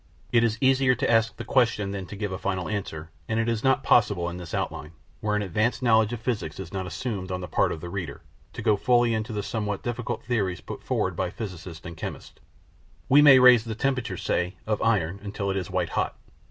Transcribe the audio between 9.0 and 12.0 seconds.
into the somewhat difficult theories put forward by physicists and